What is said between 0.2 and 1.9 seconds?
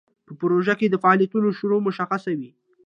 په پروژه کې د فعالیتونو شروع